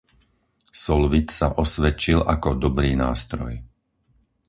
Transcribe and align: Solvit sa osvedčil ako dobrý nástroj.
Solvit 0.81 1.27
sa 1.37 1.47
osvedčil 1.63 2.19
ako 2.33 2.49
dobrý 2.65 2.91
nástroj. 3.05 3.53